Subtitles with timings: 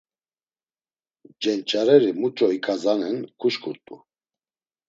[1.41, 3.95] Cenç̌areri muç̌o iǩazanen kuşǩurt̆u.